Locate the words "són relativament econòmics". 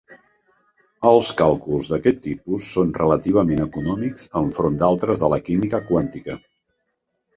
2.77-4.27